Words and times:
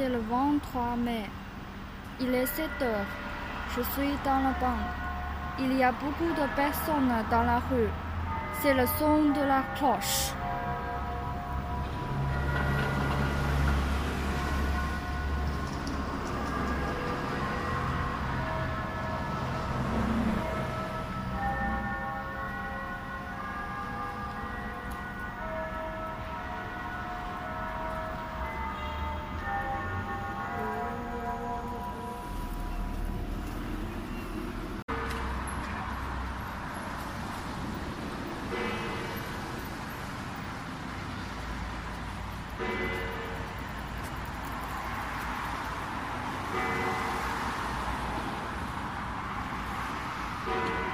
c'est 0.00 0.08
le 0.08 0.20
23 0.30 0.96
mai. 0.96 1.26
Il 2.20 2.34
est 2.34 2.46
7 2.46 2.64
heures. 2.82 3.06
Je 3.76 3.82
suis 3.82 4.14
dans 4.24 4.40
la 4.40 4.52
banque. 4.58 4.92
Il 5.58 5.76
y 5.76 5.82
a 5.82 5.92
beaucoup 5.92 6.32
de 6.32 6.46
personnes 6.56 7.12
dans 7.30 7.42
la 7.42 7.58
rue. 7.58 7.90
C'est 8.60 8.72
le 8.72 8.86
son 8.98 9.24
de 9.38 9.46
la 9.46 9.62
cloche. 9.76 10.32
Thank 42.60 42.90
you. 50.84 50.89